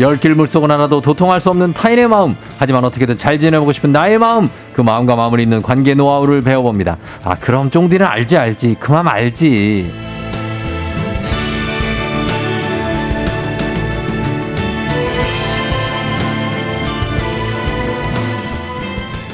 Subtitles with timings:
[0.00, 2.34] 열 길 물속은 하나도 도통할 수 없는 타인의 마음.
[2.58, 6.96] 하지만 어떻게든 잘 지내보고 싶은 나의 마음 그 마음과 마음을 잇는 관계 노하우를 배워봅니다.
[7.22, 8.76] 아 그럼 쫑디는 알지 알지.
[8.80, 9.90] 그 마음 알지.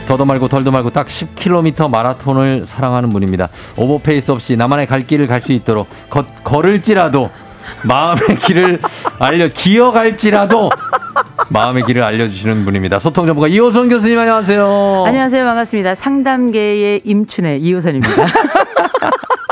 [0.07, 3.49] 더도 말고 덜도 말고 딱 10km 마라톤을 사랑하는 분입니다.
[3.77, 7.31] 오버페이스 없이 나만의 갈 길을 갈 수 있도록 걷, 걸을지라도
[7.85, 8.81] 마음의 길을
[9.19, 10.71] 알려 기어갈지라도
[11.49, 12.99] 마음의 길을 알려주시는 분입니다.
[12.99, 15.05] 소통 전문가 이호선 교수님 안녕하세요.
[15.07, 15.45] 안녕하세요.
[15.45, 15.95] 반갑습니다.
[15.95, 18.27] 상담계의 임춘의 이호선입니다.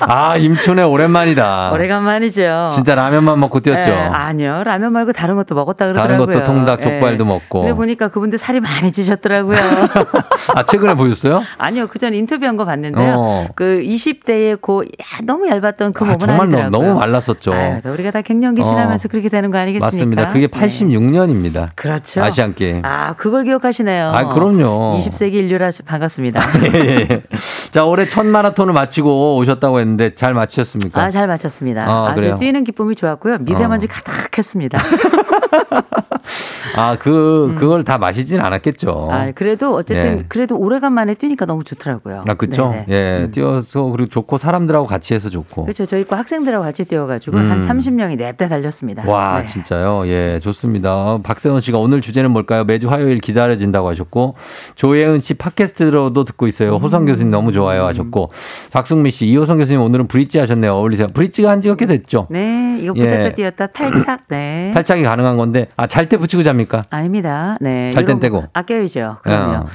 [0.00, 1.70] 아 임춘의 오랜만이다.
[1.72, 2.70] 오래간만이죠.
[2.72, 3.90] 진짜 라면만 먹고 뛰었죠.
[3.90, 4.64] 예, 아니요.
[4.64, 6.26] 라면 말고 다른 것도 먹었다 그러더라고요.
[6.26, 7.28] 다른 것도 통닭, 족발도 예.
[7.28, 7.60] 먹고.
[7.62, 9.56] 근데 보니까 그분들 살이 많이 찌셨더라고요.
[10.54, 11.42] 아 최근에 보셨어요?
[11.58, 11.86] 아니요.
[11.88, 13.14] 그전 인터뷰한 거 봤는데요.
[13.16, 13.46] 어.
[13.54, 16.70] 그 20대의 고 야, 너무 얇았던 그 아, 몸은 정말 아니더라고요.
[16.70, 17.52] 너무, 너무 말랐었죠.
[17.52, 18.64] 아유, 우리가 다 갱년기 어.
[18.64, 19.96] 지나면서 그렇게 되는 거 아니겠습니까?
[19.96, 20.28] 맞습니다.
[20.28, 20.58] 그게 네.
[20.66, 21.70] 86년입니다.
[21.74, 22.22] 그렇죠.
[22.22, 22.82] 아시안 게임.
[22.84, 24.12] 아, 그걸 기억하시네요.
[24.14, 24.98] 아, 그럼요.
[24.98, 26.40] 20세기 인류라 반갑습니다.
[26.74, 27.22] 예, 예.
[27.70, 31.02] 자, 올해 첫 마라톤을 마치고 오셨다고 했는데 잘 마치셨습니까?
[31.02, 31.84] 아, 잘 마쳤습니다.
[31.88, 32.36] 아, 아주 그래요?
[32.38, 33.38] 뛰는 기쁨이 좋았고요.
[33.38, 33.88] 미세먼지 어.
[33.90, 34.78] 가득했습니다.
[36.76, 39.08] 아, 그, 그걸 다 마시진 않았겠죠.
[39.10, 39.10] 음.
[39.10, 40.24] 아, 그래도 어쨌든 예.
[40.28, 42.24] 그래도 오래간만에 뛰니까 너무 좋더라고요.
[42.28, 42.70] 아, 그쵸?
[42.70, 42.86] 네네.
[42.88, 43.30] 예, 음.
[43.30, 45.64] 뛰어서, 그리고 좋고, 사람들하고 같이 해서 좋고.
[45.64, 45.86] 그렇죠.
[45.86, 47.50] 저희 과 학생들하고 같이 뛰어가지고 음.
[47.50, 49.04] 한 30명이 냅다 달렸습니다.
[49.06, 49.44] 와, 네.
[49.44, 50.06] 진짜요?
[50.06, 50.94] 예, 좋습니다.
[50.94, 52.64] 어, 박세원 씨가 오늘 주제는 뭘까요?
[52.64, 54.34] 매주 화요일 기다려진다고 하셨고,
[54.76, 56.76] 조혜은 씨 팟캐스트로도 듣고 있어요.
[56.76, 58.30] 호성 교수님 너무 좋아요 하셨고,
[58.72, 60.72] 박승미 씨, 이호성 교수님 오늘은 브릿지 하셨네요.
[60.74, 61.08] 어울리세요.
[61.08, 62.26] 브릿지가 한 지가 꽤 됐죠?
[62.30, 63.06] 네, 이거 예.
[63.06, 64.24] 붙였다 뛰었다 탈착.
[64.28, 64.70] 네.
[64.74, 66.84] 탈착이 가능한 건데, 아, 잘 때 붙이고 잡니까?
[66.90, 67.56] 아닙니다.
[67.60, 67.90] 네.
[67.92, 68.42] 잘땐 떼고.
[68.42, 69.18] 거 아껴야죠.
[69.22, 69.66] 그럼요.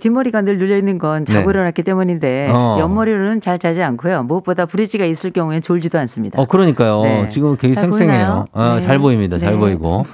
[0.00, 1.50] 뒷머리가 늘 눌려 있는 건 자고 네.
[1.50, 2.78] 일어났기 때문인데 어.
[2.80, 4.22] 옆머리로는 잘 자지 않고요.
[4.24, 6.40] 무엇보다 브릿지가 있을 경우엔 졸지도 않습니다.
[6.40, 7.02] 어, 그러니까요.
[7.02, 7.28] 네.
[7.28, 8.46] 지금 잘 쌩쌩해요.
[8.52, 8.80] 어, 네.
[8.80, 9.38] 잘 보입니다.
[9.38, 9.58] 잘 네.
[9.58, 10.04] 보이고.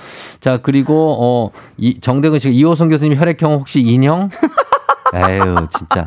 [0.41, 4.31] 자, 그리고, 어, 이, 정대근 씨가 이호성 교수님 혈액형 혹시 인형?
[5.15, 6.07] 에휴, 진짜.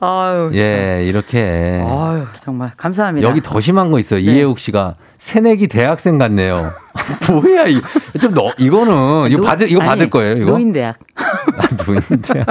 [0.00, 0.50] 아유.
[0.54, 1.84] 예, 이렇게.
[1.86, 3.28] 아유, 정말 감사합니다.
[3.28, 4.18] 여기 더 심한 거 있어요.
[4.20, 4.26] 네.
[4.26, 6.72] 이혜욱 씨가 새내기 대학생 같네요.
[7.30, 7.80] 뭐야, 이,
[8.20, 10.50] 좀 너, 이거는, 이거 노- 받을, 이거 아니, 받을 거예요, 이거?
[10.52, 10.98] 노인대학.
[11.16, 12.46] 아, 노인대학.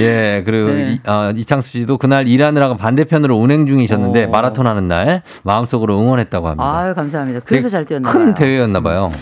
[0.00, 0.94] 예, 그리고 네.
[0.94, 4.28] 이, 아, 이창수 씨도 그날 일하느라가 반대편으로 운행 중이셨는데 어.
[4.28, 6.78] 마라톤 하는 날 마음속으로 응원했다고 합니다.
[6.78, 7.40] 아유, 감사합니다.
[7.44, 8.34] 그래서 잘 뛰었나 큰 봐요.
[8.34, 9.12] 대회였나 봐요.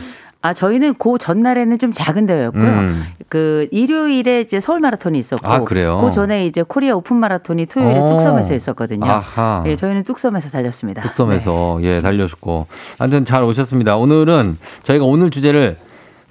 [0.40, 2.62] 아, 저희는 그 전날에는 좀 작은 대회였고요.
[2.62, 3.04] 음.
[3.28, 6.00] 그 일요일에 이제 서울 마라톤이 있었고 아, 그래요?
[6.02, 8.08] 그 전에 이제 코리아 오픈 마라톤이 토요일에 어.
[8.08, 9.10] 뚝섬에서 있었거든요.
[9.10, 9.64] 아하.
[9.66, 11.02] 예, 저희는 뚝섬에서 달렸습니다.
[11.02, 12.66] 뚝섬에서 예 달려주고
[12.98, 13.96] 아무튼 잘 오셨습니다.
[13.96, 15.76] 오늘은 저희가 오늘 주제를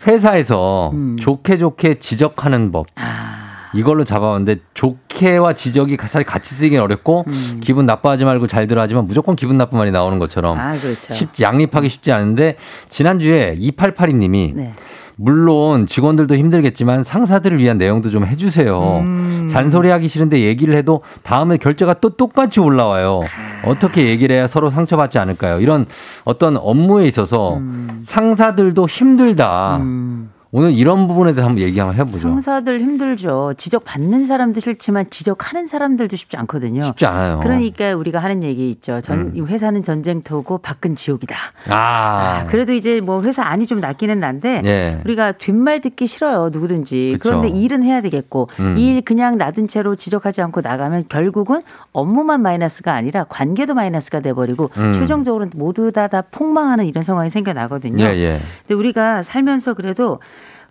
[0.08, 1.18] 회사에서 음.
[1.20, 3.04] 좋게 좋게 지적하는 법 네.
[3.04, 3.37] 아,
[3.74, 7.60] 이걸로 잡아봤는데 좋게와 지적이 사실 같이 쓰기는 어렵고 음.
[7.62, 11.14] 기분 나빠하지 말고 잘 들어하지만 무조건 기분 나쁜 말이 나오는 것처럼 아 그렇죠.
[11.14, 12.56] 쉽지 양립하기 쉽지 않은데
[12.90, 14.72] 지난주에 2882님이 네.
[15.20, 19.00] 물론 직원들도 힘들겠지만 상사들을 위한 내용도 좀 해주세요.
[19.00, 19.48] 음.
[19.50, 23.22] 잔소리하기 싫은데 얘기를 해도 다음에 결제가 또 똑같이 올라와요.
[23.66, 25.60] 어떻게 얘기를 해야 서로 상처받지 않을까요?
[25.60, 25.88] 이런
[26.24, 27.60] 어떤 업무에 있어서
[28.04, 29.78] 상사들도 힘들다.
[29.78, 30.07] 음.
[30.52, 32.22] 오늘 이런 부분에 대해서 한번 얘기 한번 해보죠.
[32.22, 33.54] 상사들 힘들죠.
[33.58, 36.82] 지적 받는 사람도 싫지만 지적하는 사람들도 쉽지 않거든요.
[36.84, 37.40] 쉽지 않아요.
[37.44, 39.00] 그러니까 우리가 하는 얘기 있죠.
[39.02, 39.32] 전, 음.
[39.36, 41.36] 이 회사는 전쟁터고 밖은 지옥이다.
[41.70, 45.02] 아, 아, 그래도 이제 뭐 회사 안이 좀 낫기는 난데 예.
[45.06, 47.30] 우리가 뒷말 듣기 싫어요 누구든지 그쵸.
[47.30, 48.78] 그런데 일은 해야 되겠고 음.
[48.78, 54.94] 일 그냥 놔둔 채로 지적하지 않고 나가면 결국은 업무만 마이너스가 아니라 관계도 마이너스가 돼버리고 음.
[54.94, 58.04] 최종적으로 모두 다 다 폭망하는 이런 상황이 생겨나거든요.
[58.04, 58.40] 예, 예.
[58.62, 60.20] 근데 우리가 살면서 그래도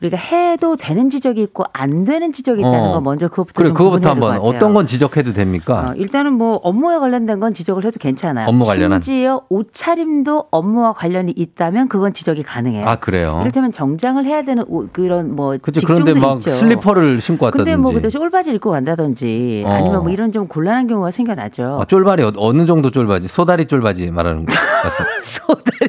[0.03, 2.93] 우리가 해도 되는 지적이 있고 안 되는 지적이 있다는 어.
[2.93, 4.43] 거 먼저 그것부터 그래, 좀 될것 한번 같아요.
[4.43, 5.87] 어떤 건 지적해도 됩니까?
[5.91, 8.47] 어, 일단은 뭐 업무에 관련된 건 지적을 해도 괜찮아요.
[8.47, 9.01] 업무 관련한.
[9.01, 12.87] 심지어 옷차림도 업무와 관련이 있다면 그건 지적이 가능해요.
[12.87, 13.39] 아, 그래요?
[13.41, 15.57] 이를테면 정장을 해야 되는 옷, 그런 뭐.
[15.57, 16.51] 직종들이 그런데 막 있죠.
[16.51, 17.71] 슬리퍼를 신고 왔다든지.
[17.71, 19.71] 근데 뭐 그때 쫄바지 입고 간다든지 어.
[19.71, 21.79] 아니면 뭐 이런 좀 곤란한 경우가 생겨나죠.
[21.81, 23.29] 아, 쫄바지 어- 어느 정도 쫄바지?
[23.29, 24.55] 소다리 쫄바지 말하는 거.
[25.23, 25.89] 소다리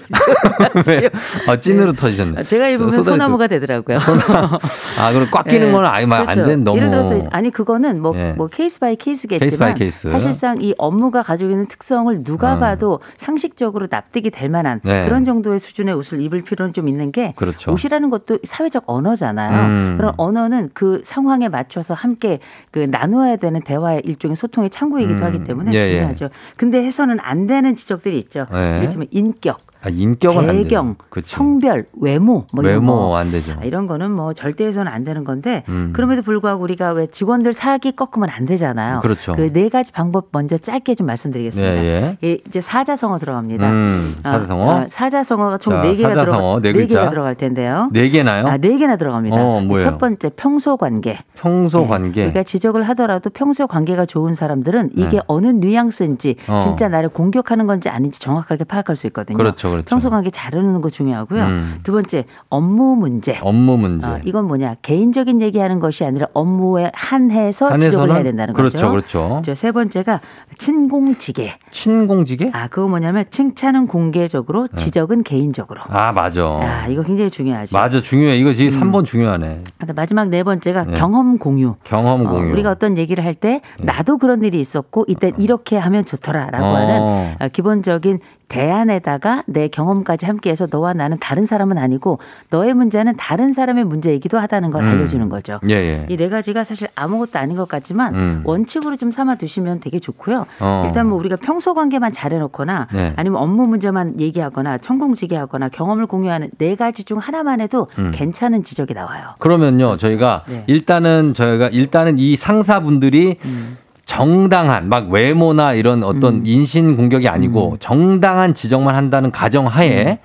[0.71, 1.09] 쫄바지.
[1.48, 2.44] 아, 찐으로 터지셨네.
[2.45, 3.97] 제가 입으면 소나무가 되더라고요.
[4.00, 4.60] 돼요.
[5.00, 5.72] 아, 그럼 꽉 끼는 예.
[5.72, 6.46] 건 아예 말안 그렇죠.
[6.46, 6.78] 되는 너무.
[6.78, 8.34] 예를 들어서 아니 그거는 뭐, 예.
[8.34, 10.10] 뭐 case by case겠지만 case by case.
[10.10, 12.60] 사실상 이 업무가 가지고 있는 특성을 누가 음.
[12.60, 15.06] 봐도 상식적으로 납득이 될 만한 네.
[15.06, 17.72] 그런 정도의 수준의 옷을 입을 필요는 좀 있는 게 그렇죠.
[17.72, 19.66] 옷이라는 것도 사회적 언어잖아요.
[19.68, 19.94] 음.
[19.98, 22.40] 그런 언어는 그 상황에 맞춰서 함께
[22.72, 25.24] 그 나누어야 되는 대화의 일종의 소통의 창구이기도 음.
[25.24, 25.92] 하기 때문에 예, 예.
[25.94, 26.30] 중요하죠.
[26.56, 28.46] 근데 해서는 안 되는 지적들이 있죠.
[28.52, 28.78] 네.
[28.80, 30.96] 이를테면 인격, 아, 인격은 안 배경.
[31.10, 31.32] 그치.
[31.32, 33.18] 성별, 외모 뭐 이런 외모 거.
[33.18, 33.54] 안 되죠.
[33.60, 35.92] 아, 이런 거는 뭐 절대 해서는 안 되는 건데 음.
[35.94, 39.00] 그럼에도 불구하고 우리가 왜 직원들 사기 꺾으면 안 되잖아요.
[39.02, 39.34] 그렇죠.
[39.36, 41.76] 그 네 가지 방법 먼저 짧게 좀 말씀드리겠습니다.
[41.78, 43.70] 예, 예, 이제 사자성어 들어갑니다.
[43.70, 44.72] 음, 아, 사자성어.
[44.72, 46.86] 아, 사자성어가 총 자, 네 개가 들어가 네 네.
[46.86, 47.90] 개가 들어갈 텐데요.
[47.92, 48.46] 네 개나요?
[48.48, 49.36] 아, 네 개나 들어갑니다.
[49.40, 49.80] 어?
[49.82, 51.18] 첫 번째 평소 관계.
[51.36, 51.88] 평소 네.
[51.88, 52.14] 관계.
[52.22, 55.20] 그러니까 지적을 하더라도 평소 관계가 좋은 사람들은 이게 네.
[55.28, 56.60] 어느 뉘앙스인지 어.
[56.62, 59.38] 진짜 나를 공격하는 건지 아닌지 정확하게 파악할 수 있거든요.
[59.38, 59.90] 그렇죠, 그렇죠.
[59.90, 61.44] 평소 관계 잘하는 거 중요하고요.
[61.44, 61.80] 음.
[61.84, 63.38] 두 번째 업무 문제.
[63.42, 64.08] 업무 문제.
[64.08, 68.90] 어, 이건 뭐냐 개인적인 얘기하는 것이 아니라 업무에 한해서 지적을 해야 된다는 그렇죠, 거죠.
[68.92, 69.42] 그렇죠.
[69.46, 70.20] 저세 번째가
[70.58, 71.54] 친공지계.
[71.72, 72.52] 친공지계?
[72.54, 75.82] 아 그거 뭐냐면 칭찬은 공개적으로 지적은 개인적으로.
[75.90, 75.96] 네.
[75.98, 76.44] 아, 맞아.
[76.44, 77.78] 아 이거 굉장히 중요하죠.
[77.78, 78.38] 맞아, 중요해.
[78.38, 78.92] 이거 지금 음.
[78.92, 79.64] 3번 중요하네.
[79.96, 80.94] 마지막 네 번째가 네.
[80.96, 81.76] 경험 공유.
[81.84, 82.46] 경험 어, 공유.
[82.48, 82.52] 네.
[82.52, 86.76] 우리가 어떤 얘기를 할 때 나도 그런 일이 있었고 이때 이렇게 하면 좋더라라고 어.
[86.76, 93.54] 하는 어, 기본적인 대안에다가 내 경험까지 함께해서 너와 나는 다른 사람은 아니고 너의 문제는 다른
[93.54, 94.88] 사람의 문제이기도 하다는 걸 음.
[94.88, 95.60] 알려주는 거죠.
[95.70, 96.06] 예, 예.
[96.10, 98.42] 이네 가지가 사실 아무것도 아닌 것 같지만 음.
[98.46, 100.46] 원칙으로 좀 삼아 두시면 되게 좋고요.
[100.60, 100.84] 어.
[100.88, 103.14] 일단 뭐 우리가 평소 관계만 잘해놓거나 네.
[103.16, 108.12] 아니면 업무 문제만 얘기하거나 천공지게하거나 경험을 공유하는 네 가지 중 하나만 해도 음.
[108.14, 109.36] 괜찮은 지적이 나와요.
[109.40, 110.64] 그러면요, 저희가 네.
[110.68, 113.78] 일단은 저희가 일단은 이 상사분들이 음.
[114.07, 117.77] 정당한 막 외모나 이런 어떤 인신 공격이 아니고 음.
[117.77, 120.19] 정당한 지적만 한다는 가정하에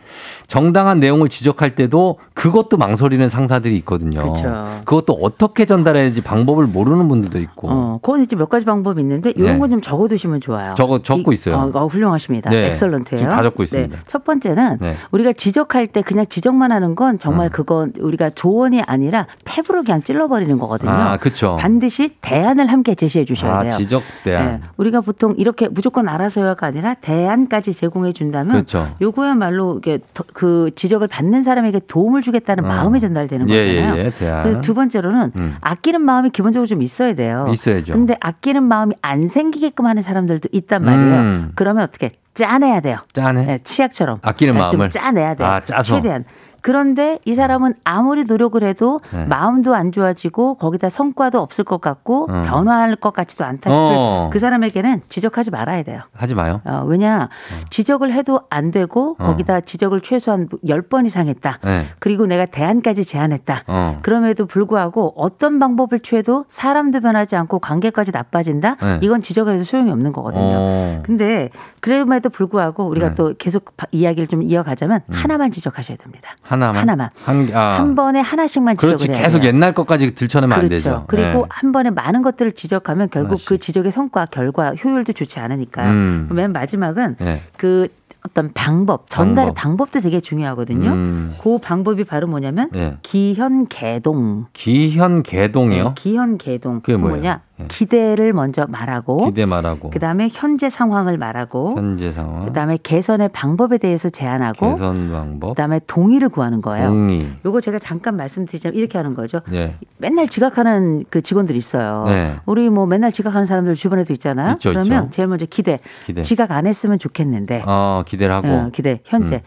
[0.57, 4.21] 정당한 내용을 지적할 때도 그것도 망설이는 상사들이 있거든요.
[4.21, 4.83] 그렇죠.
[4.85, 7.69] 그것도 어떻게 전달해야 될지 방법을 모르는 분들도 있고.
[7.71, 9.59] 어, 그건 이제 몇 가지 방법이 있는데 이런 네.
[9.59, 10.75] 건좀 적어두시면 좋아요.
[10.77, 11.57] 적어- 적고 이- 있어요.
[11.57, 12.51] 어, 어, 훌륭하십니다.
[12.51, 12.67] 네.
[12.69, 13.19] 엑설런트예요.
[13.19, 13.97] 지금 다 적고 있습니다.
[13.97, 14.03] 네.
[14.07, 14.97] 첫 번째는 네.
[15.11, 20.59] 우리가 지적할 때 그냥 지적만 하는 건 정말 그건 우리가 조언이 아니라 탭으로 그냥 찔러버리는
[20.59, 20.91] 거거든요.
[20.91, 21.57] 아, 그쵸.
[21.59, 23.79] 반드시 대안을 함께 제시해 주셔야 아, 돼요.
[23.79, 24.47] 지적 대안.
[24.47, 24.61] 네.
[24.77, 28.87] 우리가 보통 이렇게 무조건 알아서요가 아니라 대안까지 제공해 준다면 그렇죠.
[29.01, 32.67] 요거야말로 이게 더- 그 지적을 받는 사람에게 도움을 주겠다는 어.
[32.69, 34.05] 마음이 전달되는 예, 예, 거잖아요.
[34.05, 34.43] 예, 대안.
[34.43, 35.56] 그래서 두 번째로는 음.
[35.61, 37.47] 아끼는 마음이 기본적으로 좀 있어야 돼요.
[37.49, 37.93] 있어야죠.
[37.93, 41.21] 근데 아끼는 마음이 안 생기게끔 하는 사람들도 있단 말이에요.
[41.21, 41.53] 음.
[41.55, 42.97] 그러면 어떻게 짜내야 돼요.
[43.12, 43.44] 짠해.
[43.44, 44.91] 네, 치약처럼 아끼는 네, 마음을?
[44.91, 45.47] 좀 짜내야 돼요.
[45.49, 45.94] 아, 짜서.
[45.94, 46.25] 최대한.
[46.62, 49.25] 그런데 이 사람은 아무리 노력을 해도 네.
[49.26, 52.43] 마음도 안 좋아지고 거기다 성과도 없을 것 같고 어.
[52.47, 54.31] 변화할 것 같지도 않다 싶을 어.
[54.32, 56.00] 그 사람에게는 지적하지 말아야 돼요.
[56.14, 56.61] 하지 마요.
[56.64, 57.29] 어, 왜냐
[57.70, 59.25] 지적을 해도 안 되고 어.
[59.26, 61.59] 거기다 지적을 최소한 10번 이상 했다.
[61.64, 61.87] 네.
[61.99, 63.65] 그리고 내가 대안까지 제안했다.
[63.67, 63.99] 어.
[64.03, 68.76] 그럼에도 불구하고 어떤 방법을 취해도 사람도 변하지 않고 관계까지 나빠진다.
[68.76, 68.99] 네.
[69.03, 70.44] 이건 지적을 해도 소용이 없는 거거든요.
[70.56, 71.03] 어.
[71.05, 71.50] 근데
[71.81, 73.15] 그럼에도 불구하고 우리가 네.
[73.17, 76.31] 또 계속 바- 이야기를 좀 이어가자면 하나만 지적하셔야 됩니다.
[76.53, 76.77] 하나만.
[76.77, 77.11] 하나만.
[77.25, 77.79] 한, 아.
[77.79, 79.13] 한 번에 하나씩만 지적을 그렇지.
[79.13, 79.49] 해야 계속 돼요.
[79.49, 80.75] 옛날 것까지 들춰내면 안 그렇죠.
[80.75, 81.05] 되죠.
[81.09, 81.45] 그리고 네.
[81.49, 83.49] 한 번에 많은 것들을 지적하면 결국 하나씩.
[83.49, 85.91] 그 지적의 성과, 결과, 효율도 좋지 않으니까.
[85.91, 86.29] 음.
[86.31, 87.43] 맨 마지막은 네.
[87.57, 87.89] 그
[88.25, 89.91] 어떤 방법, 전달의 방법.
[89.91, 90.91] 도 되게 중요하거든요.
[90.91, 91.35] 음.
[91.43, 92.97] 그 방법이 바로 뭐냐면 네.
[93.03, 94.47] 기현개동.
[94.53, 95.85] 기현 개동이요.
[95.85, 96.81] 네, 기현개동.
[96.83, 96.97] 그게?
[96.97, 97.41] 뭐냐?
[97.61, 97.65] 예.
[97.69, 104.09] 기대를 먼저 말하고 기대 말하고 그다음에 현재 상황을 말하고 현재 상황, 그다음에 개선의 방법에 대해서
[104.09, 106.89] 제안하고 개선 방법, 그다음에 동의를 구하는 거예요.
[106.89, 107.29] 동의.
[107.44, 109.41] 요거 제가 잠깐 말씀드리자면 이렇게 하는 거죠.
[109.51, 109.77] 네.
[109.99, 112.05] 맨날 지각하는 그 직원들이 있어요.
[112.06, 112.37] 네.
[112.47, 114.53] 우리 뭐 맨날 지각하는 사람들 주변에도 있잖아요.
[114.53, 115.11] 있죠, 그러면 있죠.
[115.11, 115.81] 제일 먼저 기대.
[116.06, 116.23] 기대.
[116.23, 117.65] 지각 안 했으면 좋겠는데.
[117.67, 118.49] 어, 기대를 하고.
[118.49, 119.01] 어, 기대.
[119.05, 119.43] 현재.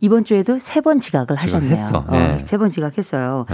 [0.00, 1.74] 이번 주에도 세 번 지각을 하셨네요.
[1.76, 2.04] 지각했어.
[2.10, 2.38] 네.
[2.38, 3.44] 세번 지각했어요.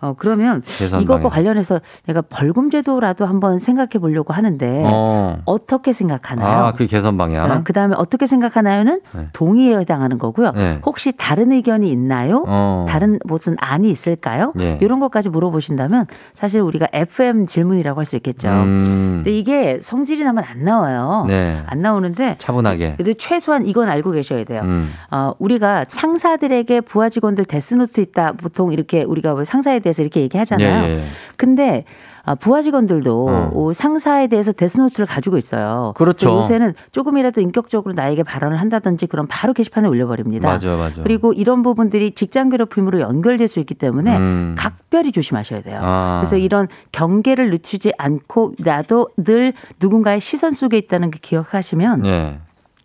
[0.00, 0.06] 네.
[0.08, 0.62] 어, 그러면
[1.00, 1.28] 이것과.
[1.28, 5.40] 관련해서 내가 벌금 제도라도 한번 생각해 보려고 하는데 어.
[5.44, 6.66] 어떻게 생각하나요?
[6.66, 7.64] 아, 그 개선 방향.
[7.64, 9.28] 그 다음에 어떻게 생각하나요는 네.
[9.32, 10.52] 동의에 해당하는 거고요.
[10.52, 10.80] 네.
[10.84, 12.44] 혹시 다른 의견이 있나요?
[12.46, 12.86] 어.
[12.88, 14.52] 다른 무슨 안이 있을까요?
[14.54, 14.78] 네.
[14.82, 18.48] 이런 것까지 물어보신다면 사실 우리가 FM 질문이라고 할 수 있겠죠.
[18.50, 19.22] 음.
[19.24, 21.24] 근데 이게 성질이 나면 안 나와요.
[21.26, 21.62] 네.
[21.64, 22.96] 안 나오는데 차분하게.
[22.98, 24.60] 그래도 최소한 이건 알고 계셔야 돼요.
[24.62, 24.92] 음.
[25.10, 28.32] 어, 우리가 상사들에게 부하 직원들 데스노트 있다.
[28.32, 30.84] 보통 이렇게 우리가 왜 상사에 대해 서 이렇게 얘기하잖아요.
[30.84, 31.04] 예, 예.
[31.36, 31.84] 근데
[32.26, 33.50] 아, 부하 직원들도 어.
[33.54, 35.92] 어, 상사에 대해서 데스노트를 가지고 있어요.
[35.96, 36.38] 그렇죠.
[36.38, 40.48] 요새는 조금이라도 인격적으로 나에게 발언을 한다든지 그럼 바로 게시판에 올려버립니다.
[40.48, 41.02] 맞아, 맞아.
[41.02, 44.54] 그리고 이런 부분들이 직장 괴롭힘으로 연결될 수 있기 때문에 음.
[44.56, 45.80] 각별히 조심하셔야 돼요.
[45.82, 46.20] 아.
[46.22, 52.38] 그래서 이런 경계를 늦추지 않고 나도 늘 누군가의 시선 속에 있다는 게 기억하시면 예.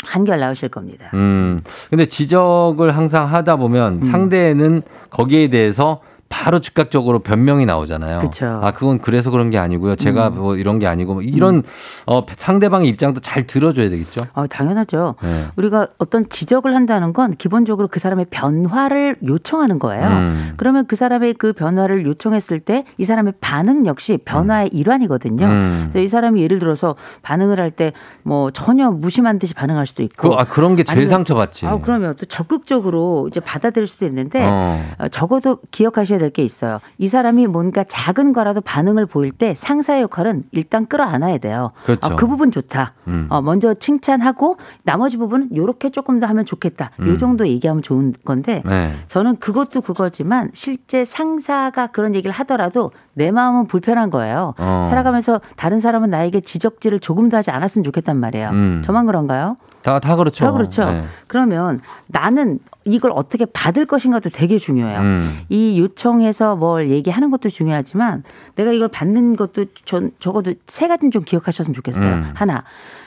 [0.06, 1.10] 한결 나오실 겁니다.
[1.14, 1.60] 음.
[1.90, 4.02] 근데 지적을 항상 하다 보면 음.
[4.02, 8.20] 상대는 거기에 대해서 바로 즉각적으로 변명이 나오잖아요.
[8.20, 8.60] 그쵸.
[8.64, 9.96] 아 그건 그래서 그런 게 아니고요.
[9.96, 11.64] 제가 뭐 이런 게 아니고 뭐 이런
[12.06, 14.22] 어, 상대방의 입장도 잘 들어줘야 되겠죠.
[14.34, 15.16] 어, 당연하죠.
[15.24, 15.46] 네.
[15.56, 20.08] 우리가 어떤 지적을 한다는 건 기본적으로 그 사람의 변화를 요청하는 거예요.
[20.08, 20.54] 음.
[20.58, 25.46] 그러면 그 사람의 그 변화를 요청했을 때 이 사람의 반응 역시 변화의 일환이거든요.
[25.46, 25.90] 음.
[25.92, 27.92] 그래서 이 사람이 예를 들어서 반응을 할 때
[28.24, 30.30] 뭐 전혀 무심한 듯이 반응할 수도 있고.
[30.30, 31.66] 그, 아 그런 게 제일 상처받지.
[31.66, 34.84] 아, 그러면 또 적극적으로 이제 받아들일 수도 있는데 어.
[35.00, 36.78] 어, 적어도 기억하셔야 될 게 있어요.
[37.00, 41.72] 이 사람이 뭔가 작은 거라도 반응을 보일 때 상사의 역할은 일단 끌어안아야 돼요.
[41.86, 42.06] 그렇죠.
[42.06, 42.94] 어, 그 부분 좋다.
[43.08, 43.26] 음.
[43.30, 46.92] 어, 먼저 칭찬하고 나머지 부분은 요렇게 조금 더 하면 좋겠다.
[47.08, 48.70] 요 정도 얘기하면 좋은 건데 음.
[48.70, 48.92] 네.
[49.08, 54.54] 저는 그것도 그거지만 실제 상사가 그런 얘기를 하더라도 내 마음은 불편한 거예요.
[54.60, 54.86] 어.
[54.90, 58.50] 살아가면서 다른 사람은 나에게 지적질을 조금 더 하지 않았으면 좋겠단 말이에요.
[58.50, 58.82] 음.
[58.86, 59.56] 저만 그런가요?
[59.82, 60.46] 다, 다 그렇죠.
[60.46, 60.86] 다 그렇죠.
[60.86, 61.04] 네.
[61.28, 65.00] 그러면 나는 이걸 어떻게 받을 것인가도 되게 중요해요.
[65.00, 65.42] 음.
[65.50, 68.24] 이 요청해서 뭘 얘기하는 것도 중요하지만
[68.56, 72.12] 내가 이걸 받는 것도 전 적어도 세 가지는 좀 기억하셨으면 좋겠어요.
[72.14, 72.32] 음.
[72.34, 72.64] 하나.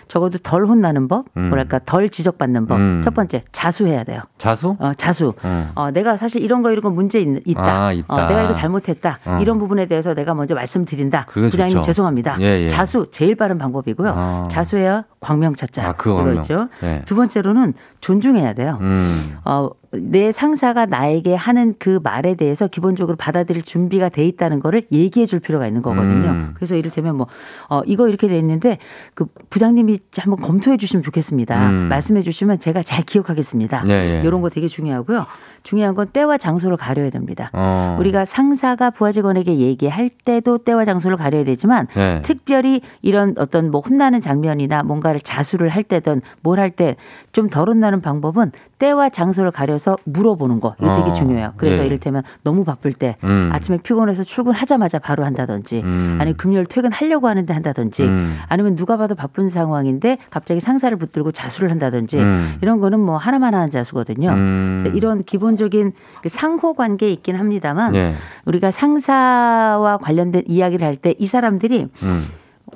[0.09, 1.49] 적어도 덜 혼나는 법, 음.
[1.49, 2.79] 뭐랄까 덜 지적받는 법.
[2.79, 3.01] 음.
[3.03, 4.21] 첫 번째 자수해야 돼요.
[4.39, 4.77] 자수?
[4.79, 5.35] 어, 자수.
[5.45, 5.71] 음.
[5.75, 7.87] 어, 내가 사실 이런 거 이런 거 문제 있, 있다.
[7.87, 8.15] 아, 있다.
[8.15, 9.19] 어, 내가 이거 잘못했다.
[9.25, 9.39] 어.
[9.41, 11.27] 이런 부분에 대해서 내가 먼저 말씀드린다.
[11.27, 11.87] 부장님 좋죠.
[11.87, 12.37] 죄송합니다.
[12.41, 12.69] 예, 예.
[12.69, 14.13] 자수 제일 빠른 방법이고요.
[14.15, 14.49] 아.
[14.51, 15.89] 자수해야 광명 찾자.
[15.89, 16.35] 아, 그.
[16.37, 16.69] 있죠.
[16.81, 17.03] 네.
[17.05, 18.79] 두 번째로는 존중해야 돼요.
[18.81, 19.39] 음.
[19.45, 25.27] 어, 내 상사가 나에게 하는 그 말에 대해서 기본적으로 받아들일 준비가 돼 있다는 거를 얘기해
[25.27, 26.31] 줄 필요가 있는 거거든요.
[26.31, 26.51] 음.
[26.55, 27.27] 그래서 이를테면 뭐,
[27.69, 28.79] 어, 이거 이렇게 돼 있는데
[29.13, 31.69] 그 부장님이 한번 검토해 주시면 좋겠습니다.
[31.69, 31.75] 음.
[31.91, 33.85] 말씀해 주시면 제가 잘 기억하겠습니다.
[33.89, 34.23] 예, 예.
[34.25, 35.27] 이런 거 되게 중요하고요.
[35.63, 37.51] 중요한 건 때와 장소를 가려야 됩니다.
[37.53, 37.97] 어.
[38.01, 42.21] 우리가 상사가 부하 직원에게 얘기할 때도 때와 장소를 가려야 되지만 네.
[42.23, 46.97] 특별히 이런 어떤 뭐 혼나는 장면이나 뭔가를 자수를 할 때든 뭘 할 때
[47.33, 48.51] 좀 덜 혼나는 방법은
[48.83, 51.13] 때와 장소를 가려서 물어보는 거 이거 되게 어.
[51.13, 51.53] 중요해요.
[51.57, 51.87] 그래서 예.
[51.87, 53.49] 이를테면 너무 바쁠 때 음.
[53.53, 56.19] 아침에 피곤해서 출근하자마자 바로 한다든지 음.
[56.21, 58.37] 아니면 금요일 퇴근하려고 하는데 한다든지 음.
[58.49, 62.57] 아니면 누가 봐도 바쁜 상황인데 갑자기 상사를 붙들고 자수를 한다든지 음.
[62.61, 64.31] 이런 거는 뭐 하나만 하는 자수거든요.
[64.31, 64.93] 음.
[64.97, 68.15] 이런 기본적인 그 상호 관계에 있긴 합니다만 예.
[68.47, 72.25] 우리가 상사와 관련된 이야기를 할 때 이 사람들이 음.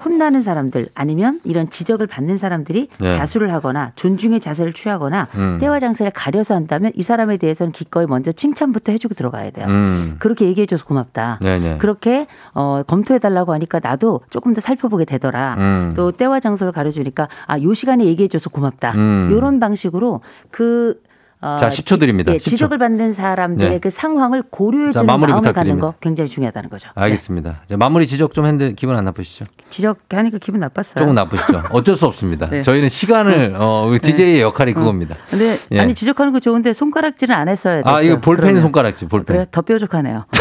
[0.04, 3.10] 혼나는 사람들 아니면 이런 지적을 받는 사람들이 네.
[3.10, 5.58] 자수를 하거나 존중의 자세를 취하거나 음.
[5.60, 9.66] 때와 장세를 가려서 한다면 이 사람에 대해서는 기꺼이 먼저 칭찬부터 해주고 들어가야 돼요.
[9.66, 10.16] 음.
[10.18, 11.38] 그렇게 얘기해줘서 고맙다.
[11.40, 11.78] 네네.
[11.78, 15.56] 그렇게 어, 검토해달라고 하니까 나도 조금 더 살펴보게 되더라.
[15.58, 15.92] 음.
[15.96, 18.92] 또 때와 장소를 가려주니까 아, 요 시간에 얘기해줘서 고맙다.
[18.92, 19.28] 음.
[19.32, 21.00] 요런 방식으로 그
[21.40, 22.32] 어, 자, 10초 드립니다.
[22.32, 22.44] 예, 10초.
[22.50, 23.78] 지적을 받는 사람들의 네.
[23.78, 25.86] 그 상황을 자, 고려해 주는 마무리 마음을 갖는 부탁드립니다.
[25.88, 26.88] 거 굉장히 중요하다는 거죠.
[26.96, 27.02] 네.
[27.02, 27.60] 알겠습니다.
[27.66, 29.44] 이제 마무리 지적 좀 했는데 기분 안 나쁘시죠?
[29.68, 30.94] 지적하니까 기분 나빴어요.
[30.98, 31.62] 조금 나쁘시죠?
[31.70, 32.48] 어쩔 수 없습니다.
[32.50, 32.62] 네.
[32.62, 35.16] 저희는 시간을 어, 우리 DJ의 역할이 그겁니다.
[35.28, 35.80] 근데 예.
[35.80, 37.94] 아니 지적하는 거 좋은데 손가락질은 안 했어야 됐어요.
[37.96, 38.60] 아, 이거 볼펜.
[38.60, 39.36] 손가락질, 볼펜.
[39.36, 40.24] 그래 더 뾰족하네요.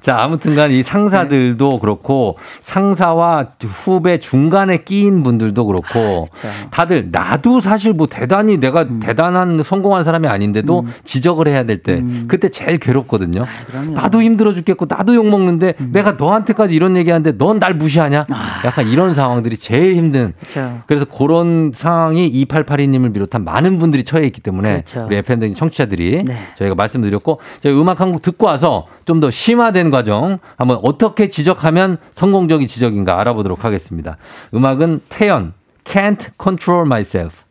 [0.00, 6.48] 자, 아무튼간 이 상사들도 그렇고 상사와 후배 중간에 끼인 분들도 그렇고 그렇죠.
[6.70, 9.00] 다들 나도 사실 뭐 대단히 내가 음.
[9.00, 13.42] 대단한 성공한 사람이 아닌데도 지적을 해야 될 때 그때 제일 괴롭거든요.
[13.42, 13.74] 음.
[13.88, 13.94] 음.
[13.94, 18.26] 나도 힘들어 죽겠고 나도 욕 먹는데 내가 너한테까지 이런 얘기하는데 넌 날 무시하냐?
[18.64, 20.40] 약간 이런 상황들이 제일 힘든 아.
[20.40, 20.80] 그렇죠.
[20.86, 25.06] 그래서 그런 상황이 2882님을 비롯한 많은 분들이 처해 있기 때문에 그렇죠.
[25.06, 26.36] 우리 FM등 청취자들이 네.
[26.56, 31.96] 저희가 말씀드렸고 저희 음악 한 곡 듣고 와서 좀 더 심화된 과정 한번 어떻게 지적하면
[32.14, 34.16] 성공적인 지적인가 알아보도록 하겠습니다.
[34.52, 35.52] 음악은 태연
[35.84, 37.43] Can't Control Myself.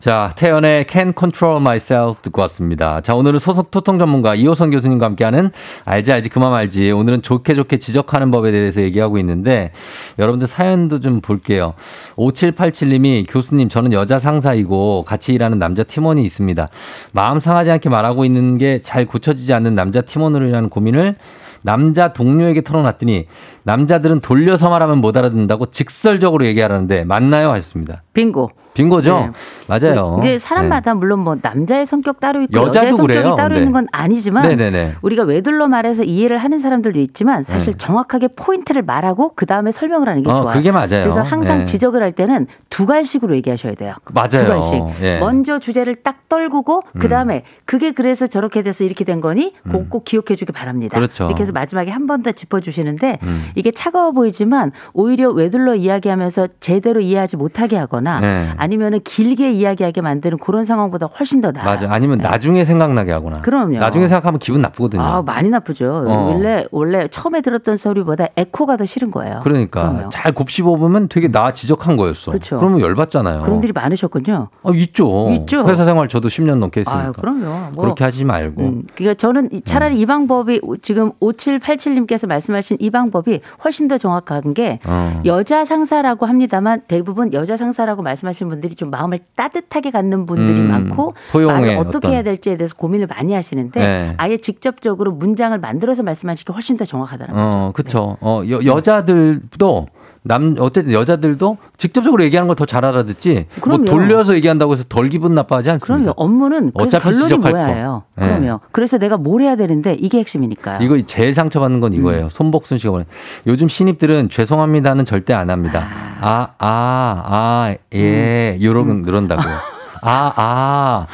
[0.00, 3.02] 자, 태연의 Can't Control Myself 듣고 왔습니다.
[3.02, 5.50] 자, 오늘은 소속 토통 전문가 이호선 교수님과 함께하는
[5.84, 6.90] 알지 알지 그만 알지.
[6.90, 9.72] 오늘은 좋게 좋게 지적하는 법에 대해서 얘기하고 있는데
[10.18, 11.74] 여러분들 사연도 좀 볼게요.
[12.16, 16.68] 5787님이 교수님 저는 여자 상사이고 같이 일하는 남자 팀원이 있습니다.
[17.12, 21.16] 마음 상하지 않게 말하고 있는 게 잘 고쳐지지 않는 남자 팀원으로 인한 고민을
[21.60, 23.26] 남자 동료에게 털어놨더니
[23.64, 27.50] 남자들은 돌려서 말하면 못 알아듣는다고 직설적으로 얘기하라는데 맞나요?
[27.50, 28.02] 하셨습니다.
[28.14, 28.50] 빙고.
[28.82, 29.20] 빙고죠?
[29.20, 29.30] 네.
[29.68, 30.14] 맞아요.
[30.16, 33.34] 근데 사람마다 물론 뭐 남자의 성격 따로 있고 여자도 여자의 성격이 그래요.
[33.36, 33.60] 따로 네.
[33.60, 34.96] 있는 건 아니지만 네네네.
[35.02, 37.78] 우리가 외둘러 말해서 이해를 하는 사람들도 있지만 사실 네.
[37.78, 40.54] 정확하게 포인트를 말하고 그 다음에 설명을 하는 게 어, 좋아요.
[40.56, 40.88] 그게 맞아요.
[40.88, 41.64] 그래서 항상 네.
[41.66, 43.94] 지적을 할 때는 두 갈식으로 얘기하셔야 돼요.
[44.12, 44.28] 맞아요.
[44.28, 44.82] 두 갈식.
[45.02, 45.18] 예.
[45.18, 50.04] 먼저 주제를 딱 떨구고 그 다음에 그게 그래서 저렇게 돼서 이렇게 된 거니 그거 꼭
[50.04, 50.96] 기억해 주기 바랍니다.
[50.98, 51.24] 그렇죠.
[51.26, 53.44] 이렇게 해서 마지막에 한 번 더 짚어주시는데 음.
[53.54, 58.50] 이게 차가워 보이지만 오히려 외둘러 이야기하면서 제대로 이해하지 못하게 하거나 네.
[58.56, 61.66] 아니면 아니면은 길게 이야기하게 만드는 그런 상황보다 훨씬 더 나아요.
[61.66, 61.88] 맞아.
[61.90, 62.28] 아니면 네.
[62.28, 63.40] 나중에 생각나게 하거나.
[63.42, 63.78] 그럼요.
[63.78, 65.02] 나중에 생각하면 기분 나쁘거든요.
[65.02, 66.04] 아, 많이 나쁘죠.
[66.06, 66.32] 어.
[66.32, 69.40] 원래 원래 처음에 들었던 소리보다 에코가 더 싫은 거예요.
[69.42, 70.08] 그러니까 그럼요.
[70.10, 72.30] 잘 곱씹어 보면 되게 나 지적한 거였어.
[72.30, 72.58] 그쵸.
[72.60, 73.42] 그러면 열받잖아요.
[73.42, 74.48] 그런 일이 많으셨군요.
[74.62, 75.30] 아, 있죠.
[75.32, 75.66] 있죠.
[75.68, 77.08] 회사 생활 저도 10년 넘게 했으니까.
[77.08, 77.70] 아, 그럼요.
[77.72, 78.62] 뭐 그렇게 하지 말고.
[78.62, 84.54] 음, 그러니까 저는 이- 차라리 이 방법이 지금 5787님께서 말씀하신 이 방법이 훨씬 더 정확한
[84.54, 85.20] 게 어.
[85.24, 91.14] 여자 상사라고 합니다만 대부분 여자 상사라고 말씀하시는 분들이 좀 마음을 따뜻하게 갖는 분들이 음, 많고
[91.34, 94.14] 말을 어떻게 어떤- 해야 될지에 대해서 고민을 많이 하시는데 네.
[94.18, 97.58] 아예 직접적으로 문장을 만들어서 말씀하시는 게 훨씬 더 정확하다는 거죠.
[97.58, 98.16] 어, 그쵸.
[98.20, 99.86] 어, 여, 여자들도
[100.22, 103.46] 남, 어쨌든 여자들도 직접적으로 얘기하는 걸 더 잘 알아듣지.
[103.54, 103.84] 뭐 그럼요.
[103.86, 106.12] 돌려서 얘기한다고 해서 덜 기분 나빠하지 않습니다.
[106.12, 106.14] 그럼요.
[106.16, 108.02] 업무는 어차피 결론이 지적할 뭐야예요.
[108.16, 108.22] 거.
[108.22, 108.28] 네.
[108.28, 108.60] 그럼요.
[108.70, 110.78] 그래서 내가 뭘 해야 되는데 이게 핵심이니까요.
[110.82, 112.24] 이거 제일 상처받는 건 이거예요.
[112.24, 112.30] 음.
[112.30, 113.04] 손복순 씨가 보내.
[113.46, 115.86] 요즘 신입들은 죄송합니다는 절대 안 합니다.
[116.20, 118.56] 아, 아, 아, 예.
[118.58, 118.62] 음.
[118.62, 119.54] 요런, 이런다고요.
[120.02, 121.06] 아, 아.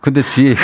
[0.00, 0.60] 근데 뒤에 이거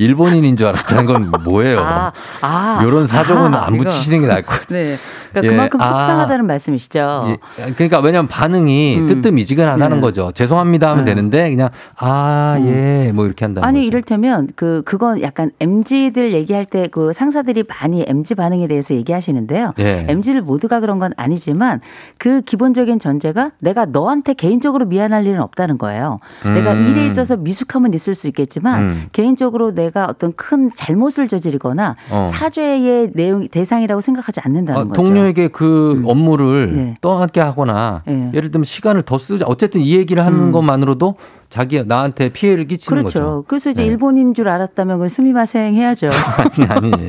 [0.00, 1.80] 일본인인 줄 알았다는 건 뭐예요?
[1.80, 2.80] 아, 아.
[2.84, 3.76] 요런 사정은 아, 안.
[3.76, 4.84] 붙이시는 게 나을 것 같아요.
[4.84, 4.96] 네.
[5.30, 5.84] 그러니까 예, 그만큼 아.
[5.90, 7.38] 속상하다는 말씀이시죠.
[7.60, 9.06] 예, 그러니까 왜냐면 반응이 음.
[9.06, 10.00] 뜨뜻미지근하다는 네.
[10.00, 10.32] 거죠.
[10.32, 11.14] 죄송합니다 하면 네.
[11.14, 13.12] 되는데 그냥 아, 예.
[13.14, 13.86] 뭐 이렇게 한다는 아니 거죠.
[13.88, 19.74] 이를테면 그 그건 약간 MZ들 얘기할 때 그 상사들이 많이 MZ 반응에 대해서 얘기하시는데요.
[19.78, 20.06] 예.
[20.08, 21.80] MZ들 모두가 그런 건 아니지만
[22.18, 26.18] 그 기본적인 전제가 내가 너한테 개인적으로 미안할 일은 없다는 거예요.
[26.42, 26.88] 내가 음.
[26.88, 29.02] 일에 있어서 미숙함은 있을 수 있겠지만 음.
[29.12, 32.30] 개인적으로 내가 어떤 큰 잘못을 저지르거나 어.
[32.32, 35.02] 사죄의 내용 대상이라고 생각하지 않는다는 어, 거죠.
[35.18, 36.94] 동료에게 그 업무를 네.
[37.00, 38.30] 떠안게 하거나 네.
[38.34, 40.52] 예를 들면 시간을 더 쓰자 어쨌든 이 얘기를 하는 음.
[40.52, 41.16] 것만으로도
[41.50, 43.18] 자기 나한테 피해를 끼치는 그렇죠.
[43.18, 43.44] 거죠.
[43.48, 43.88] 그래서 이제 네.
[43.88, 46.08] 일본인 줄 알았다면 그건 すみません 해야죠.
[46.68, 47.06] 아니 아니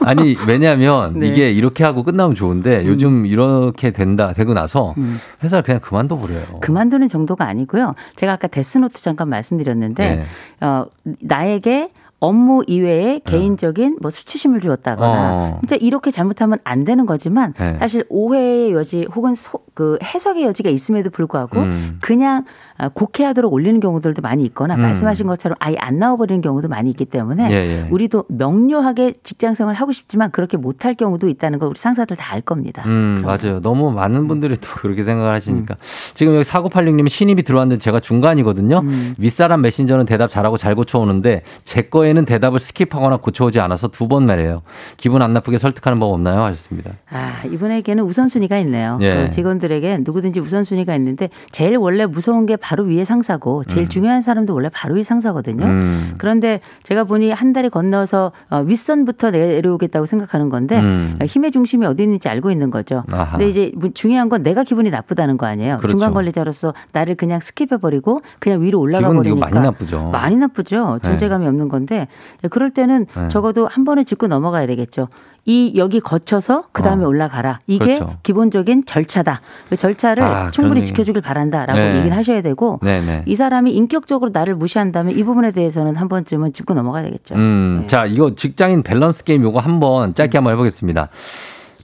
[0.00, 1.28] 아니 왜냐하면 네.
[1.28, 5.20] 이게 이렇게 하고 끝나면 좋은데 요즘 이렇게 된다 되고 나서 음.
[5.44, 6.58] 회사를 그냥 그만둬 버려요.
[6.60, 7.94] 그만두는 정도가 아니고요.
[8.16, 10.66] 제가 아까 데스노트 잠깐 말씀드렸는데 네.
[10.66, 10.86] 어,
[11.20, 11.90] 나에게
[12.22, 15.58] 업무 이외에 개인적인 뭐 수치심을 주었다거나 어.
[15.60, 17.76] 진짜 이렇게 잘못하면 안 되는 거지만 네.
[17.80, 21.98] 사실 오해의 여지 혹은 소, 그 해석의 여지가 있음에도 불구하고 음.
[22.00, 24.80] 그냥 아, 곡해하도록 올리는 경우들도 많이 있거나 음.
[24.80, 27.88] 말씀하신 것처럼 아예 안 나와버리는 경우도 많이 있기 때문에 예, 예.
[27.90, 32.82] 우리도 명료하게 직장생활을 하고 싶지만 그렇게 못할 경우도 있다는 걸 우리 상사들 다 알 겁니다.
[32.86, 33.60] 음, 맞아요.
[33.60, 35.74] 너무 많은 분들이 또 그렇게 생각을 하시니까.
[36.14, 38.78] 지금 여기 4986님 신입이 들어왔는데 제가 중간이거든요.
[38.78, 39.14] 음.
[39.18, 44.62] 윗사람 메신저는 대답 잘하고 잘 고쳐오는데 제 거에는 대답을 skip하거나 고쳐오지 않아서 두 번 말해요.
[44.96, 46.40] 기분 안 나쁘게 설득하는 법 없나요?
[46.44, 46.92] 하셨습니다.
[47.10, 48.98] 아, 이분에게는 우선순위가 있네요.
[49.02, 49.24] 예.
[49.26, 54.54] 그 직원들에게 누구든지 우선순위가 있는데 제일 원래 무서운 게 바로 위에 상사고 제일 중요한 사람도
[54.54, 55.64] 원래 바로 위 상사거든요.
[55.64, 56.14] 음.
[56.18, 61.18] 그런데 제가 보니 한 다리 건너서 어, 윗선부터 내려오겠다고 생각하는 건데 음.
[61.22, 63.04] 힘의 중심이 어디 있는지 알고 있는 거죠.
[63.12, 63.36] 아하.
[63.36, 65.76] 근데 이제 뭐 중요한 건 내가 기분이 나쁘다는 거 아니에요.
[65.76, 65.92] 그렇죠.
[65.92, 70.10] 중간 관리자로서 나를 그냥 skip해 버리고 그냥 위로 올라가 버리니까 많이 나쁘죠.
[70.10, 70.98] 많이 나쁘죠.
[71.02, 72.08] 존재감이 없는 건데
[72.50, 73.28] 그럴 때는 네.
[73.28, 75.08] 적어도 한 번에 짚고 넘어가야 되겠죠.
[75.44, 77.08] 이 여기 거쳐서 그 다음에 어.
[77.08, 77.60] 올라가라.
[77.66, 78.16] 이게 그렇죠.
[78.22, 79.40] 기본적인 절차다.
[79.68, 80.84] 그 절차를 아, 충분히.
[80.84, 81.96] 지켜주길 바란다라고 네.
[81.98, 83.24] 얘기를 하셔야 되고 네네.
[83.26, 87.34] 이 사람이 인격적으로 나를 무시한다면 이 부분에 대해서는 한 번쯤은 짚고 넘어가야 되겠죠.
[87.34, 87.86] 음, 네.
[87.88, 91.08] 자, 이거 직장인 밸런스 게임 요거 한번 짧게 한번 해보겠습니다.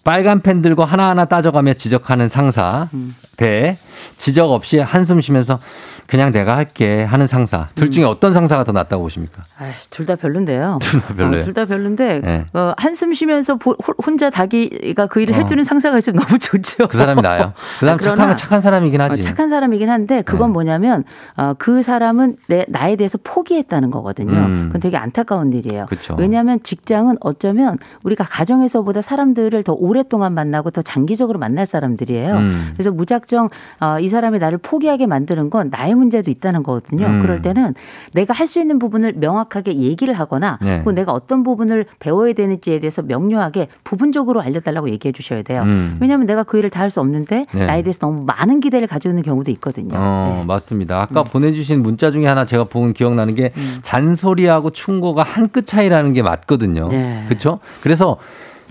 [0.05, 3.14] 빨간 펜 들고 하나하나 따져가며 지적하는 상사 음.
[3.38, 3.79] 대
[4.18, 5.59] 지적 없이 한숨 쉬면서
[6.07, 7.68] 그냥 내가 할게 하는 상사.
[7.74, 7.90] 둘 음.
[7.90, 9.42] 중에 어떤 상사가 더 낫다고 보십니까?
[9.90, 10.79] 둘 다 별론데요.
[10.83, 11.44] 둘 다 별로예요.
[11.44, 12.46] 둘다 별론데 네.
[12.55, 15.37] 어, 한숨 쉬면서 보- 호- 혼자 자기가 그 일을 어.
[15.38, 16.88] 해주는 상사가 있으면 너무 좋죠.
[16.88, 17.53] 그 사람이 나아요.
[17.79, 19.22] 그 사람 착한, 착한 사람이긴 어, 하지.
[19.22, 20.53] 착한 사람이긴 한데 그건 네.
[20.55, 21.05] 뭐냐면
[21.37, 24.33] 어, 그 사람은 내 나에 대해서 포기했다는 거거든요.
[24.35, 24.62] 음.
[24.68, 25.87] 그건 되게 안타까운 일이에요.
[25.90, 26.16] 그쵸.
[26.18, 32.35] 왜냐하면 직장은 어쩌면 우리가 가정에서보다 사람들을 더 오랫동안 만나고 더 장기적으로 만날 사람들이에요.
[32.35, 32.70] 음.
[32.74, 33.49] 그래서 무작 정
[33.81, 37.07] 어, 이 사람이 나를 포기하게 만드는 건 나의 문제도 있다는 거거든요.
[37.07, 37.21] 음.
[37.21, 37.75] 그럴 때는
[38.14, 40.79] 내가 할 수 있는 부분을 명확하게 얘기를 하거나 네.
[40.79, 45.62] 혹은 내가 어떤 부분을 배워야 되는지에 대해서 명료하게 부분적으로 알려달라고 얘기해 주셔야 돼요.
[45.64, 45.97] 음.
[46.01, 47.67] 왜냐하면 내가 그 일을 다 할 수 없는데 네.
[47.67, 49.99] 나에 대해서 너무 많은 기대를 가지고 있는 경우도 있거든요.
[50.01, 50.45] 어, 네.
[50.47, 50.99] 맞습니다.
[51.03, 53.79] 아까 보내주신 문자 중에 하나 제가 본 기억나는 게 음.
[53.83, 56.88] 잔소리하고 충고가 한 끗 차이라는 게 맞거든요.
[56.88, 57.25] 네.
[57.29, 57.59] 그렇죠?
[57.83, 58.17] 그래서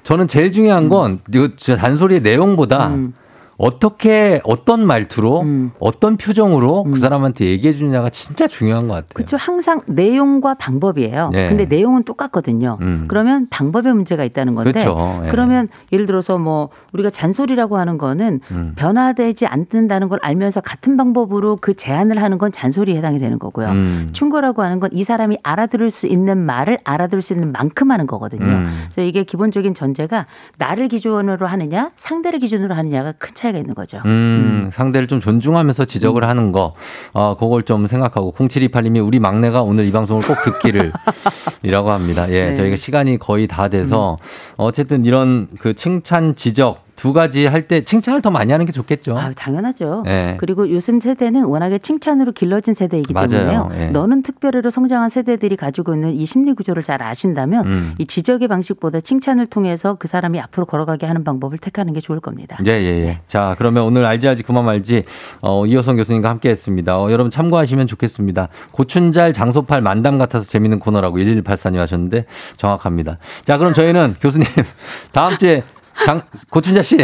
[0.03, 3.13] 저는 제일 중요한 건 이거 진짜 잔소리의 내용보다 음.
[3.57, 5.71] 어떻게 어떤 말투로 음.
[5.79, 9.09] 어떤 표정으로 그 사람한테 얘기해 주느냐가 진짜 중요한 것 같아요.
[9.13, 9.37] 그렇죠.
[9.37, 11.29] 항상 내용과 방법이에요.
[11.31, 11.47] 네.
[11.49, 12.77] 근데 내용은 똑같거든요.
[12.81, 13.05] 음.
[13.07, 15.21] 그러면 방법에 문제가 있다는 건데 그렇죠.
[15.25, 15.29] 예.
[15.29, 18.73] 그러면 예를 들어서 뭐 우리가 잔소리라고 하는 거는 음.
[18.75, 23.69] 변화되지 않는다는 걸 알면서 같은 방법으로 그 제안을 하는 건 잔소리에 해당이 되는 거고요.
[23.69, 24.09] 음.
[24.11, 28.45] 충고라고 하는 건 이 사람이 알아들을 수 있는 말을 알아들을 수 있는 만큼 하는 거거든요.
[28.45, 28.69] 음.
[28.85, 30.25] 그래서 이게 기본적인 전제가
[30.57, 34.01] 나를 기준으로 하느냐 상대를 기준으로 하느냐가 큰 차이가 차이가 있는 거죠.
[34.05, 36.29] 음, 상대를 좀 존중하면서 지적을 음.
[36.29, 36.73] 하는 거,
[37.13, 40.91] 어, 그걸 좀 생각하고, 0728님이 우리 막내가 오늘 이 방송을 꼭 듣기를,
[41.63, 42.29] 이라고 합니다.
[42.29, 42.53] 예, 네.
[42.53, 44.17] 저희가 시간이 거의 다 돼서,
[44.57, 49.17] 어쨌든 이런 그 칭찬, 지적, 두 가지 할 때 칭찬을 더 많이 하는 게 좋겠죠.
[49.17, 50.03] 아, 당연하죠.
[50.07, 50.35] 예.
[50.39, 53.27] 그리고 요즘 세대는 워낙에 칭찬으로 길러진 세대이기 맞아요.
[53.29, 53.69] 때문에요.
[53.75, 53.85] 예.
[53.91, 57.95] 너는 특별히로 성장한 세대들이 가지고 있는 이 심리 구조를 잘 아신다면 음.
[57.99, 62.57] 이 지적의 방식보다 칭찬을 통해서 그 사람이 앞으로 걸어가게 하는 방법을 택하는 게 좋을 겁니다.
[62.65, 63.19] 예, 예, 예.
[63.27, 65.03] 자, 그러면 오늘 알지 알지 그만 말지,
[65.41, 66.97] 어, 이호성 교수님과 함께 했습니다.
[66.99, 68.47] 어, 여러분 참고하시면 좋겠습니다.
[68.71, 72.25] 고춘잘 장소팔 만담 같아서 재밌는 코너라고 1184님 하셨는데
[72.57, 73.17] 정확합니다.
[73.43, 74.47] 자, 그럼 저희는 교수님,
[75.13, 75.63] 다음 주에
[76.05, 76.97] 장, 고춘자 씨.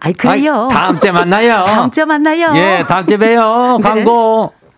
[0.00, 0.68] 아이 그래요.
[0.70, 1.64] 아이, 다음 주에 만나요.
[1.64, 2.52] 다음 주에 만나요.
[2.56, 3.78] 예, 다음 주에 봬요.
[3.78, 3.82] 네.
[3.82, 4.52] 광고.